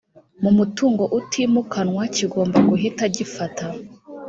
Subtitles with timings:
[0.41, 3.65] mu mutungo utimukanwa kigomba guhita gifata